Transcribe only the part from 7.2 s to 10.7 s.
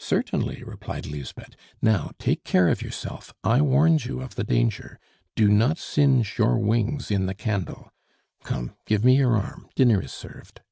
the candle! Come, give me your arm, dinner is served."